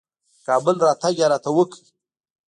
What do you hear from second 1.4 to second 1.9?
وکړ.